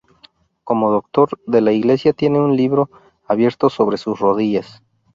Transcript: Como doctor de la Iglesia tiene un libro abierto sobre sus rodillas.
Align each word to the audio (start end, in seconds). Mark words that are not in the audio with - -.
Como 0.63 0.89
doctor 0.89 1.29
de 1.45 1.61
la 1.61 1.73
Iglesia 1.73 2.11
tiene 2.13 2.39
un 2.39 2.55
libro 2.57 2.89
abierto 3.27 3.69
sobre 3.69 3.97
sus 3.99 4.17
rodillas. 4.17 4.81